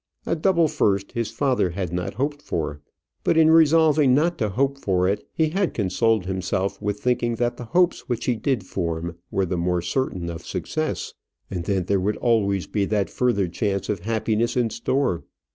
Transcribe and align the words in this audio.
A 0.25 0.35
double 0.35 0.67
first 0.67 1.11
his 1.11 1.29
father 1.29 1.69
had 1.69 1.93
not 1.93 2.15
hoped 2.15 2.41
for; 2.41 2.81
but, 3.23 3.37
in 3.37 3.51
resolving 3.51 4.15
not 4.15 4.35
to 4.39 4.49
hope 4.49 4.79
for 4.79 5.07
it, 5.07 5.27
he 5.31 5.49
had 5.49 5.75
consoled 5.75 6.25
himself 6.25 6.81
with 6.81 6.99
thinking 6.99 7.35
that 7.35 7.57
the 7.57 7.65
hopes 7.65 8.09
which 8.09 8.25
he 8.25 8.35
did 8.35 8.63
form 8.65 9.15
were 9.29 9.45
the 9.45 9.57
more 9.59 9.83
certain 9.83 10.27
of 10.31 10.43
success; 10.43 11.13
and 11.51 11.65
then 11.65 11.83
there 11.83 11.99
would 11.99 12.17
always 12.17 12.65
be 12.65 12.85
that 12.85 13.11
further 13.11 13.47
chance 13.47 13.89
of 13.89 13.99
happiness 13.99 14.57
in 14.57 14.71
store. 14.71 15.23